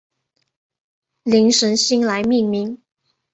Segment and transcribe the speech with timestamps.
[1.21, 2.81] 灵神星来命名。